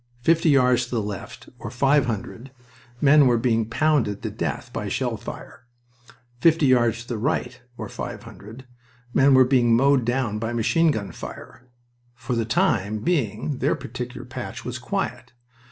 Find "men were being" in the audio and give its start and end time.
3.01-3.69, 9.13-9.75